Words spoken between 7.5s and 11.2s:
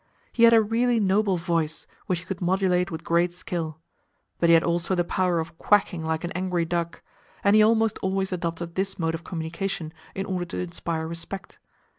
he almost always adopted this mode of communication in order to inspire